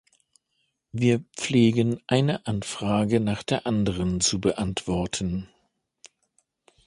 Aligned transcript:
Wir 0.91 1.19
pflegen 1.37 2.01
eine 2.07 2.47
Anfrage 2.47 3.19
nach 3.19 3.43
der 3.43 3.67
anderen 3.67 4.19
zu 4.19 4.41
beantworten. 4.41 5.47